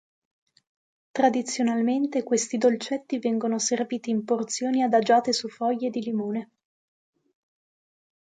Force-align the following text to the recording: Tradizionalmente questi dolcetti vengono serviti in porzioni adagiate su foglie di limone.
Tradizionalmente 1.11 2.23
questi 2.23 2.57
dolcetti 2.57 3.19
vengono 3.19 3.59
serviti 3.59 4.09
in 4.09 4.23
porzioni 4.25 4.81
adagiate 4.81 5.31
su 5.31 5.47
foglie 5.47 5.91
di 5.91 6.01
limone. 6.01 6.49